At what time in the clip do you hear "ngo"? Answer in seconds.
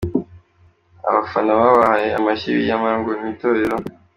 2.99-3.11